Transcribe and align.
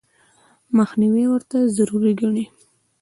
مخنیوي 0.77 1.25
ورته 1.29 1.57
ضروري 1.77 2.13
ګڼي. 2.21 2.45